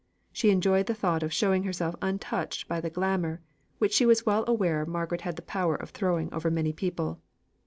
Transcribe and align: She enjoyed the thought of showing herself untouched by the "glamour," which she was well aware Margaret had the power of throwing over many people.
She 0.33 0.49
enjoyed 0.49 0.87
the 0.87 0.95
thought 0.95 1.21
of 1.21 1.31
showing 1.31 1.61
herself 1.61 1.93
untouched 2.01 2.67
by 2.67 2.81
the 2.81 2.89
"glamour," 2.89 3.39
which 3.77 3.93
she 3.93 4.03
was 4.07 4.25
well 4.25 4.43
aware 4.47 4.83
Margaret 4.83 5.21
had 5.21 5.35
the 5.35 5.43
power 5.43 5.75
of 5.75 5.91
throwing 5.91 6.33
over 6.33 6.49
many 6.49 6.73
people. 6.73 7.21